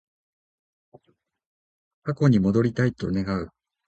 [2.01, 3.51] 過去に戻りたいと願う